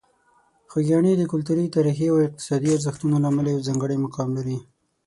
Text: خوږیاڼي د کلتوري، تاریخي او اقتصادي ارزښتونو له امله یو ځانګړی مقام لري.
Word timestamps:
خوږیاڼي 0.71 1.11
د 1.17 1.23
کلتوري، 1.31 1.65
تاریخي 1.75 2.07
او 2.09 2.17
اقتصادي 2.27 2.69
ارزښتونو 2.73 3.15
له 3.23 3.27
امله 3.31 3.49
یو 3.53 3.65
ځانګړی 3.67 3.97
مقام 4.05 4.29
لري. 4.37 4.57